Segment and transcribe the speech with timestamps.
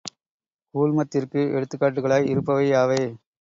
[0.75, 3.01] கூழ்மத்திற்கு எடுத்துக்காட்டுகளாய் இருப்பவை யாவை?